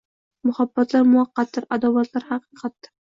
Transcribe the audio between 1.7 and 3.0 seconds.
adovatlar haqiqatdir